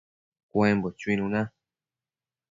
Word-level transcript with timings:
cuembo 0.51 0.87
chuinuna 0.99 1.41